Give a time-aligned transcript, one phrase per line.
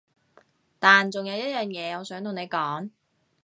[0.79, 2.89] 但仲有一樣嘢我想同你講